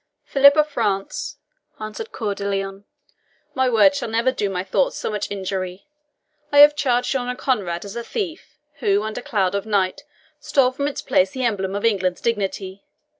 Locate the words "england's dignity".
11.85-12.83